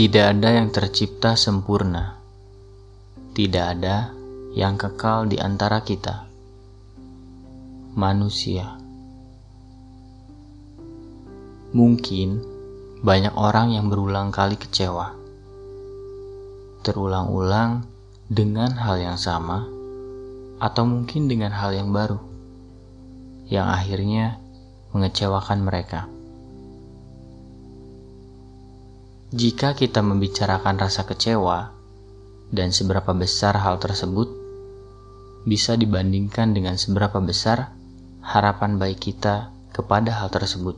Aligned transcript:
Tidak 0.00 0.32
ada 0.32 0.56
yang 0.56 0.72
tercipta 0.72 1.36
sempurna. 1.36 2.16
Tidak 3.36 3.64
ada 3.68 4.08
yang 4.56 4.80
kekal 4.80 5.28
di 5.28 5.36
antara 5.36 5.84
kita. 5.84 6.24
Manusia. 8.00 8.80
Mungkin 11.76 12.40
banyak 13.04 13.36
orang 13.36 13.76
yang 13.76 13.92
berulang 13.92 14.32
kali 14.32 14.56
kecewa. 14.56 15.12
Terulang-ulang 16.80 17.84
dengan 18.24 18.72
hal 18.80 19.04
yang 19.04 19.20
sama 19.20 19.68
atau 20.64 20.88
mungkin 20.88 21.28
dengan 21.28 21.52
hal 21.52 21.76
yang 21.76 21.92
baru 21.92 22.16
yang 23.52 23.68
akhirnya 23.68 24.40
mengecewakan 24.96 25.60
mereka. 25.60 26.08
Jika 29.30 29.78
kita 29.78 30.02
membicarakan 30.02 30.74
rasa 30.82 31.06
kecewa 31.06 31.70
dan 32.50 32.74
seberapa 32.74 33.14
besar 33.14 33.54
hal 33.62 33.78
tersebut, 33.78 34.26
bisa 35.46 35.78
dibandingkan 35.78 36.50
dengan 36.50 36.74
seberapa 36.74 37.22
besar 37.22 37.70
harapan 38.26 38.74
baik 38.82 38.98
kita 38.98 39.54
kepada 39.70 40.18
hal 40.18 40.34
tersebut. 40.34 40.74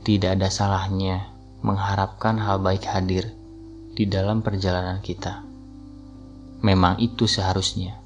Tidak 0.00 0.32
ada 0.32 0.48
salahnya 0.48 1.28
mengharapkan 1.60 2.40
hal 2.40 2.56
baik 2.64 2.88
hadir 2.88 3.36
di 3.92 4.08
dalam 4.08 4.40
perjalanan 4.40 5.04
kita. 5.04 5.44
Memang 6.64 6.96
itu 7.04 7.28
seharusnya. 7.28 8.00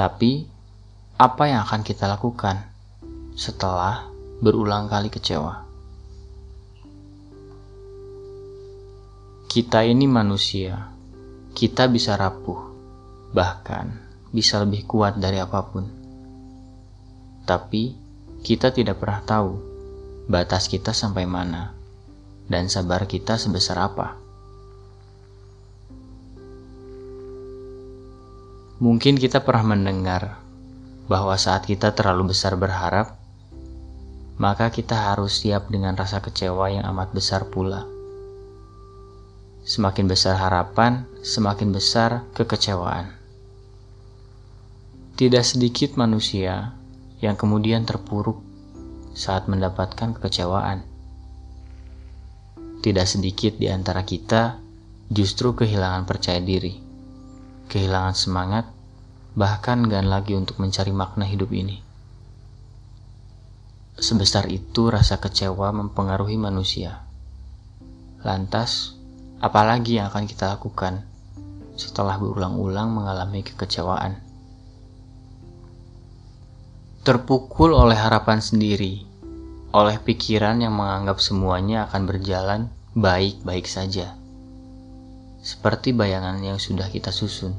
Tapi, 0.00 0.48
apa 1.20 1.44
yang 1.44 1.60
akan 1.68 1.84
kita 1.84 2.08
lakukan 2.08 2.72
setelah 3.36 4.08
berulang 4.40 4.88
kali 4.88 5.12
kecewa? 5.12 5.63
Kita 9.54 9.86
ini 9.86 10.10
manusia, 10.10 10.90
kita 11.54 11.86
bisa 11.86 12.18
rapuh, 12.18 12.58
bahkan 13.30 14.02
bisa 14.34 14.58
lebih 14.58 14.82
kuat 14.82 15.22
dari 15.22 15.38
apa 15.38 15.62
pun. 15.70 15.86
Tapi 17.46 17.94
kita 18.42 18.74
tidak 18.74 18.98
pernah 18.98 19.22
tahu 19.22 19.54
batas 20.26 20.66
kita 20.66 20.90
sampai 20.90 21.30
mana 21.30 21.70
dan 22.50 22.66
sabar 22.66 23.06
kita 23.06 23.38
sebesar 23.38 23.78
apa. 23.78 24.18
Mungkin 28.82 29.22
kita 29.22 29.38
pernah 29.46 29.78
mendengar 29.78 30.42
bahwa 31.06 31.38
saat 31.38 31.62
kita 31.62 31.94
terlalu 31.94 32.34
besar 32.34 32.58
berharap, 32.58 33.14
maka 34.34 34.74
kita 34.74 35.14
harus 35.14 35.46
siap 35.46 35.70
dengan 35.70 35.94
rasa 35.94 36.18
kecewa 36.18 36.74
yang 36.74 36.82
amat 36.90 37.14
besar 37.14 37.46
pula. 37.46 37.93
Semakin 39.64 40.04
besar 40.04 40.36
harapan, 40.36 41.08
semakin 41.24 41.72
besar 41.72 42.28
kekecewaan. 42.36 43.16
Tidak 45.16 45.40
sedikit 45.40 45.96
manusia 45.96 46.76
yang 47.24 47.32
kemudian 47.32 47.88
terpuruk 47.88 48.44
saat 49.16 49.48
mendapatkan 49.48 50.12
kekecewaan. 50.20 50.84
Tidak 52.84 53.06
sedikit 53.08 53.56
di 53.56 53.72
antara 53.72 54.04
kita 54.04 54.60
justru 55.08 55.56
kehilangan 55.56 56.04
percaya 56.04 56.44
diri, 56.44 56.76
kehilangan 57.72 58.12
semangat, 58.12 58.68
bahkan 59.32 59.80
gan 59.88 60.12
lagi 60.12 60.36
untuk 60.36 60.60
mencari 60.60 60.92
makna 60.92 61.24
hidup 61.24 61.48
ini. 61.56 61.80
Sebesar 63.96 64.44
itu 64.52 64.92
rasa 64.92 65.24
kecewa 65.24 65.72
mempengaruhi 65.72 66.36
manusia. 66.36 67.06
Lantas, 68.20 68.93
Apalagi 69.44 70.00
yang 70.00 70.08
akan 70.08 70.24
kita 70.24 70.56
lakukan 70.56 71.04
setelah 71.76 72.16
berulang-ulang 72.16 72.88
mengalami 72.96 73.44
kekecewaan? 73.44 74.16
Terpukul 77.04 77.76
oleh 77.76 77.92
harapan 77.92 78.40
sendiri, 78.40 79.04
oleh 79.76 80.00
pikiran 80.00 80.64
yang 80.64 80.72
menganggap 80.72 81.20
semuanya 81.20 81.84
akan 81.92 82.08
berjalan 82.08 82.60
baik-baik 82.96 83.68
saja, 83.68 84.16
seperti 85.44 85.92
bayangan 85.92 86.40
yang 86.40 86.56
sudah 86.56 86.88
kita 86.88 87.12
susun. 87.12 87.52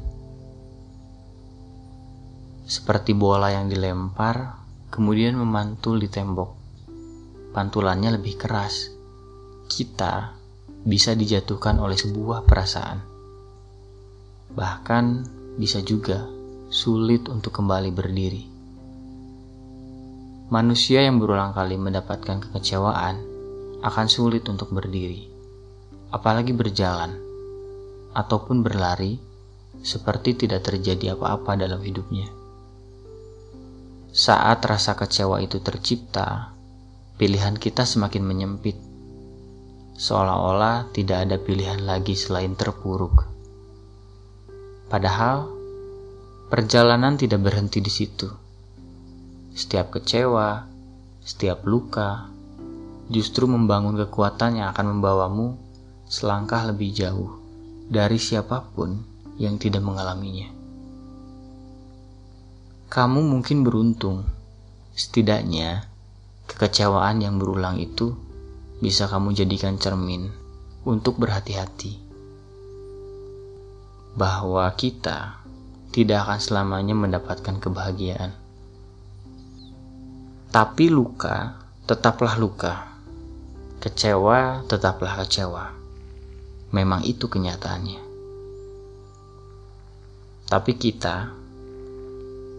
Seperti 2.65 3.13
bola 3.13 3.53
yang 3.53 3.69
dilempar, 3.69 4.57
kemudian 4.89 5.37
memantul 5.37 6.01
di 6.01 6.09
tembok. 6.09 6.49
Pantulannya 7.53 8.17
lebih 8.17 8.41
keras. 8.41 8.89
Kita 9.69 10.44
bisa 10.85 11.17
dijatuhkan 11.17 11.81
oleh 11.81 11.97
sebuah 11.97 12.45
perasaan. 12.45 13.01
Bahkan 14.53 15.05
bisa 15.57 15.81
juga 15.81 16.29
sulit 16.69 17.25
untuk 17.25 17.57
kembali 17.57 17.89
berdiri. 17.89 18.43
Manusia 20.53 21.01
yang 21.01 21.17
berulang 21.17 21.57
kali 21.57 21.73
mendapatkan 21.73 22.37
kekecewaan 22.37 23.17
akan 23.81 24.05
sulit 24.05 24.45
untuk 24.45 24.69
berdiri, 24.69 25.25
apalagi 26.13 26.53
berjalan 26.53 27.17
ataupun 28.13 28.61
berlari 28.61 29.17
seperti 29.81 30.45
tidak 30.45 30.69
terjadi 30.69 31.17
apa-apa 31.17 31.57
dalam 31.57 31.81
hidupnya. 31.81 32.29
Saat 34.13 34.61
rasa 34.69 34.93
kecewa 34.93 35.41
itu 35.41 35.59
tercipta, 35.65 36.53
pilihan 37.17 37.57
kita 37.57 37.83
semakin 37.89 38.21
menyempit 38.21 38.77
seolah-olah 39.95 40.91
tidak 40.91 41.27
ada 41.27 41.39
pilihan 41.39 41.79
lagi 41.87 42.19
selain 42.19 42.51
terpuruk. 42.55 43.23
Padahal, 44.91 45.47
perjalanan 46.51 47.15
tidak 47.15 47.41
berhenti 47.47 47.79
di 47.79 47.91
situ. 47.91 48.27
Setiap 49.55 49.95
kecewa, 49.95 50.67
setiap 51.23 51.63
luka, 51.63 52.27
justru 53.07 53.47
membangun 53.47 53.95
kekuatan 54.03 54.59
yang 54.59 54.75
akan 54.75 54.99
membawamu 54.99 55.55
selangkah 56.05 56.67
lebih 56.67 56.91
jauh 56.91 57.31
dari 57.87 58.19
siapa 58.19 58.67
pun 58.75 58.99
yang 59.39 59.55
tidak 59.55 59.81
mengalaminya. 59.81 60.51
Kamu 62.91 63.25
mungkin 63.25 63.63
beruntung, 63.63 64.27
setidaknya 64.93 65.87
kekecewaan 66.45 67.23
yang 67.23 67.41
berulang 67.41 67.81
itu 67.81 68.13
bisa 68.83 69.07
kamu 69.07 69.31
jadikan 69.31 69.79
cermin 69.79 70.31
untuk 70.83 71.19
berhati-hati 71.19 72.05
bahwa 74.15 74.67
kita 74.75 75.43
tidak 75.91 76.27
akan 76.27 76.39
selamanya 76.39 76.95
mendapatkan 76.95 77.55
kebahagiaan. 77.59 78.35
Tapi 80.51 80.87
luka 80.87 81.59
tetaplah 81.83 82.35
luka. 82.39 82.95
Kecewa 83.83 84.63
tetaplah 84.65 85.19
kecewa. 85.23 85.71
Memang 86.71 87.03
itu 87.03 87.27
kenyataannya. 87.27 88.01
Tapi 90.47 90.71
kita 90.79 91.31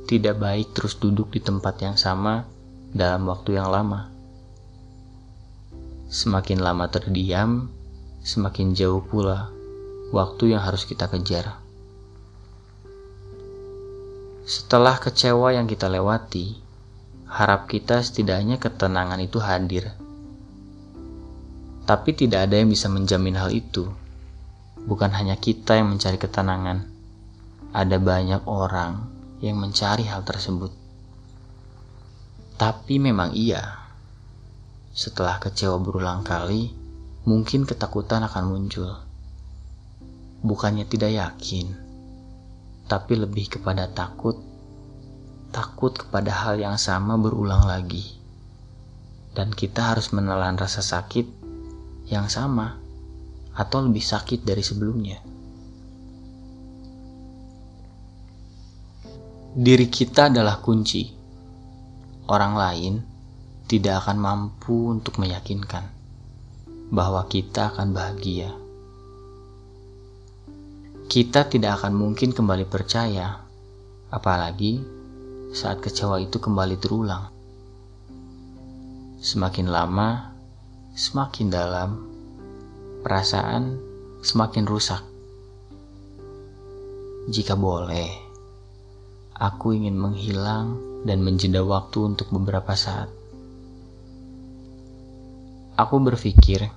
tidak 0.06 0.36
baik 0.38 0.72
terus 0.76 0.96
duduk 0.96 1.32
di 1.34 1.40
tempat 1.40 1.82
yang 1.82 1.96
sama 1.98 2.46
dalam 2.92 3.28
waktu 3.28 3.58
yang 3.58 3.68
lama. 3.68 4.15
Semakin 6.06 6.62
lama 6.62 6.86
terdiam, 6.86 7.66
semakin 8.22 8.78
jauh 8.78 9.02
pula 9.02 9.50
waktu 10.14 10.54
yang 10.54 10.62
harus 10.62 10.86
kita 10.86 11.10
kejar. 11.10 11.58
Setelah 14.46 15.02
kecewa 15.02 15.50
yang 15.50 15.66
kita 15.66 15.90
lewati, 15.90 16.62
harap 17.26 17.66
kita 17.66 17.98
setidaknya 17.98 18.62
ketenangan 18.62 19.18
itu 19.18 19.42
hadir. 19.42 19.98
Tapi 21.82 22.10
tidak 22.14 22.50
ada 22.50 22.62
yang 22.62 22.70
bisa 22.70 22.86
menjamin 22.86 23.34
hal 23.34 23.50
itu. 23.50 23.90
Bukan 24.86 25.10
hanya 25.10 25.34
kita 25.34 25.74
yang 25.74 25.90
mencari 25.90 26.18
ketenangan, 26.18 26.86
ada 27.74 27.98
banyak 27.98 28.46
orang 28.46 29.10
yang 29.42 29.58
mencari 29.58 30.06
hal 30.06 30.22
tersebut. 30.22 30.70
Tapi 32.54 33.02
memang 33.02 33.34
iya, 33.34 33.85
setelah 34.96 35.36
kecewa 35.36 35.76
berulang 35.76 36.24
kali, 36.24 36.72
mungkin 37.28 37.68
ketakutan 37.68 38.24
akan 38.24 38.44
muncul. 38.48 38.96
Bukannya 40.40 40.88
tidak 40.88 41.12
yakin, 41.12 41.68
tapi 42.88 43.20
lebih 43.20 43.60
kepada 43.60 43.92
takut, 43.92 44.40
takut 45.52 45.92
kepada 45.92 46.32
hal 46.32 46.56
yang 46.56 46.80
sama 46.80 47.20
berulang 47.20 47.68
lagi. 47.68 48.16
Dan 49.36 49.52
kita 49.52 49.92
harus 49.92 50.16
menelan 50.16 50.56
rasa 50.56 50.80
sakit 50.80 51.28
yang 52.08 52.32
sama 52.32 52.80
atau 53.52 53.84
lebih 53.84 54.00
sakit 54.00 54.48
dari 54.48 54.64
sebelumnya. 54.64 55.20
Diri 59.52 59.92
kita 59.92 60.32
adalah 60.32 60.56
kunci. 60.64 61.12
Orang 62.32 62.56
lain 62.56 63.15
tidak 63.66 64.06
akan 64.06 64.18
mampu 64.22 64.94
untuk 64.94 65.18
meyakinkan. 65.18 65.96
bahwa 66.86 67.26
kita 67.26 67.74
akan 67.74 67.90
bahagia. 67.90 68.54
Kita 71.06 71.46
tidak 71.50 71.82
akan 71.82 71.98
mungkin 71.98 72.30
kembali 72.30 72.66
percaya, 72.66 73.42
apalagi 74.10 74.82
saat 75.50 75.82
kecewa 75.82 76.22
itu 76.22 76.38
kembali 76.38 76.78
terulang. 76.78 77.26
Semakin 79.18 79.66
lama, 79.66 80.30
semakin 80.94 81.46
dalam, 81.50 81.90
perasaan 83.02 83.82
semakin 84.22 84.64
rusak. 84.66 85.02
Jika 87.26 87.58
boleh, 87.58 88.10
aku 89.34 89.74
ingin 89.74 89.98
menghilang 89.98 90.78
dan 91.02 91.18
menjeda 91.22 91.66
waktu 91.66 92.14
untuk 92.14 92.30
beberapa 92.30 92.78
saat. 92.78 93.25
Aku 95.76 96.00
berpikir, 96.00 96.72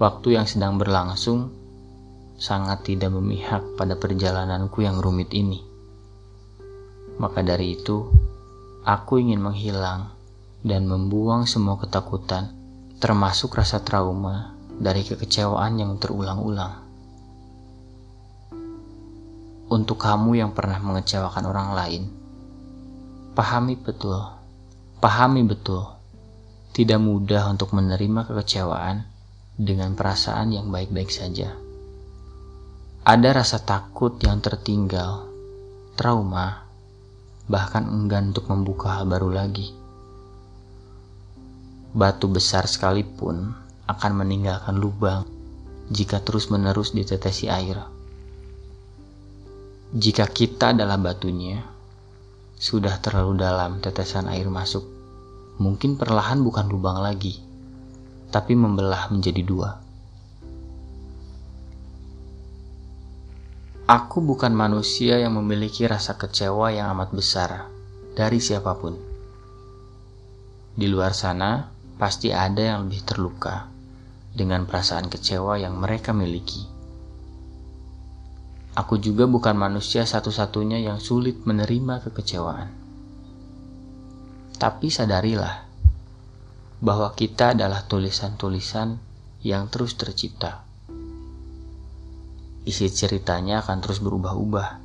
waktu 0.00 0.40
yang 0.40 0.48
sedang 0.48 0.80
berlangsung 0.80 1.52
sangat 2.40 2.88
tidak 2.88 3.12
memihak 3.12 3.60
pada 3.76 4.00
perjalananku 4.00 4.80
yang 4.80 4.96
rumit 4.96 5.28
ini. 5.36 5.60
Maka 7.20 7.44
dari 7.44 7.76
itu, 7.76 8.08
aku 8.88 9.20
ingin 9.20 9.44
menghilang 9.44 10.08
dan 10.64 10.88
membuang 10.88 11.44
semua 11.44 11.76
ketakutan, 11.76 12.48
termasuk 12.96 13.52
rasa 13.52 13.84
trauma 13.84 14.56
dari 14.80 15.04
kekecewaan 15.04 15.76
yang 15.76 16.00
terulang-ulang. 16.00 16.80
Untuk 19.68 20.00
kamu 20.00 20.40
yang 20.40 20.56
pernah 20.56 20.80
mengecewakan 20.80 21.44
orang 21.44 21.76
lain, 21.76 22.02
pahami 23.36 23.76
betul, 23.76 24.16
pahami 24.96 25.44
betul 25.44 25.97
tidak 26.78 27.02
mudah 27.02 27.50
untuk 27.50 27.74
menerima 27.74 28.30
kekecewaan 28.30 29.02
dengan 29.58 29.98
perasaan 29.98 30.54
yang 30.54 30.70
baik-baik 30.70 31.10
saja. 31.10 31.50
Ada 33.02 33.34
rasa 33.34 33.58
takut 33.66 34.14
yang 34.22 34.38
tertinggal, 34.38 35.26
trauma, 35.98 36.70
bahkan 37.50 37.82
enggan 37.82 38.30
untuk 38.30 38.46
membuka 38.46 38.94
hal 38.94 39.10
baru 39.10 39.26
lagi. 39.26 39.74
Batu 41.98 42.30
besar 42.30 42.70
sekalipun 42.70 43.58
akan 43.90 44.12
meninggalkan 44.14 44.78
lubang 44.78 45.26
jika 45.90 46.22
terus-menerus 46.22 46.94
ditetesi 46.94 47.50
air. 47.50 47.82
Jika 49.98 50.30
kita 50.30 50.78
adalah 50.78 50.94
batunya, 50.94 51.58
sudah 52.54 53.02
terlalu 53.02 53.42
dalam 53.42 53.82
tetesan 53.82 54.30
air 54.30 54.46
masuk 54.46 54.97
mungkin 55.58 55.98
perlahan 55.98 56.42
bukan 56.42 56.70
lubang 56.70 57.02
lagi, 57.02 57.42
tapi 58.30 58.54
membelah 58.54 59.10
menjadi 59.10 59.42
dua. 59.42 59.70
Aku 63.88 64.20
bukan 64.20 64.52
manusia 64.52 65.16
yang 65.18 65.34
memiliki 65.40 65.88
rasa 65.88 66.14
kecewa 66.20 66.70
yang 66.70 66.92
amat 66.92 67.10
besar 67.10 67.50
dari 68.14 68.36
siapa 68.38 68.76
pun. 68.76 68.94
Di 70.78 70.86
luar 70.86 71.16
sana, 71.16 71.66
pasti 71.98 72.30
ada 72.30 72.62
yang 72.62 72.86
lebih 72.86 73.02
terluka 73.02 73.66
dengan 74.30 74.68
perasaan 74.68 75.10
kecewa 75.10 75.58
yang 75.58 75.74
mereka 75.74 76.14
miliki. 76.14 76.68
Aku 78.78 79.00
juga 79.02 79.26
bukan 79.26 79.58
manusia 79.58 80.06
satu-satunya 80.06 80.78
yang 80.78 81.02
sulit 81.02 81.42
menerima 81.42 82.04
kekecewaan. 82.06 82.87
Tapi 84.58 84.90
sadarilah 84.90 85.70
bahwa 86.82 87.14
kita 87.14 87.54
adalah 87.54 87.86
tulisan-tulisan 87.86 88.98
yang 89.46 89.70
terus 89.70 89.94
tercipta. 89.94 90.66
Isi 92.66 92.90
ceritanya 92.90 93.62
akan 93.62 93.78
terus 93.78 94.02
berubah-ubah 94.02 94.82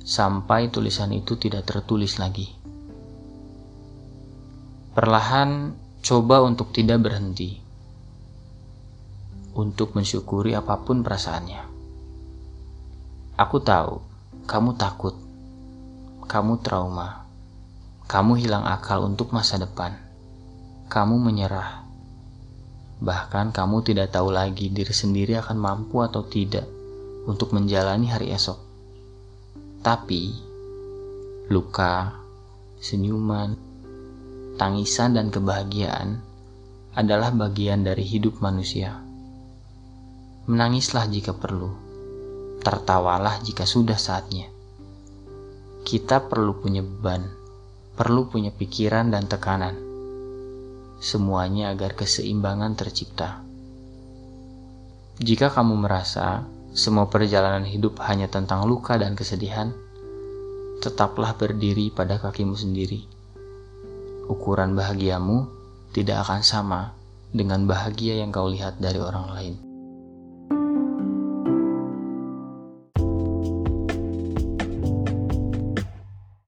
sampai 0.00 0.72
tulisan 0.72 1.12
itu 1.12 1.36
tidak 1.36 1.68
tertulis 1.68 2.16
lagi. 2.16 2.56
Perlahan 4.96 5.76
coba 6.00 6.40
untuk 6.40 6.72
tidak 6.72 7.04
berhenti, 7.04 7.60
untuk 9.52 9.92
mensyukuri 9.92 10.56
apa 10.56 10.80
pun 10.80 11.04
perasaannya. 11.04 11.62
Aku 13.36 13.60
tahu 13.60 14.00
kamu 14.48 14.72
takut, 14.80 15.12
kamu 16.24 16.64
trauma 16.64 17.25
kamu 18.06 18.38
hilang 18.38 18.62
akal 18.62 19.02
untuk 19.02 19.34
masa 19.34 19.58
depan. 19.58 19.90
Kamu 20.86 21.18
menyerah. 21.18 21.82
Bahkan 23.02 23.50
kamu 23.50 23.82
tidak 23.82 24.14
tahu 24.14 24.30
lagi 24.30 24.70
diri 24.70 24.94
sendiri 24.94 25.34
akan 25.42 25.58
mampu 25.58 25.98
atau 26.06 26.22
tidak 26.22 26.70
untuk 27.26 27.50
menjalani 27.50 28.06
hari 28.06 28.30
esok. 28.30 28.62
Tapi, 29.82 30.22
luka, 31.50 32.14
senyuman, 32.78 33.58
tangisan, 34.54 35.18
dan 35.18 35.26
kebahagiaan 35.34 36.22
adalah 36.94 37.34
bagian 37.34 37.82
dari 37.82 38.06
hidup 38.06 38.38
manusia. 38.38 39.02
Menangislah 40.46 41.10
jika 41.10 41.34
perlu, 41.34 41.74
tertawalah 42.62 43.42
jika 43.42 43.66
sudah 43.66 43.98
saatnya. 43.98 44.46
Kita 45.82 46.22
perlu 46.22 46.54
punya 46.62 46.86
beban 46.86 47.45
perlu 47.96 48.28
punya 48.28 48.52
pikiran 48.52 49.08
dan 49.08 49.24
tekanan. 49.24 49.72
Semuanya 51.00 51.72
agar 51.72 51.96
keseimbangan 51.96 52.76
tercipta. 52.76 53.40
Jika 55.16 55.48
kamu 55.48 55.80
merasa 55.80 56.44
semua 56.76 57.08
perjalanan 57.08 57.64
hidup 57.64 57.96
hanya 58.04 58.28
tentang 58.28 58.68
luka 58.68 59.00
dan 59.00 59.16
kesedihan, 59.16 59.72
tetaplah 60.84 61.32
berdiri 61.32 61.88
pada 61.88 62.20
kakimu 62.20 62.52
sendiri. 62.52 63.08
Ukuran 64.28 64.76
bahagiamu 64.76 65.48
tidak 65.96 66.28
akan 66.28 66.44
sama 66.44 66.92
dengan 67.32 67.64
bahagia 67.64 68.20
yang 68.20 68.28
kau 68.28 68.52
lihat 68.52 68.76
dari 68.76 69.00
orang 69.00 69.26
lain. 69.32 69.65